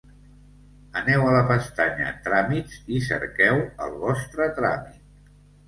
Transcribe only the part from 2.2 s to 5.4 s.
Tràmits i cerqueu el vostre tràmit.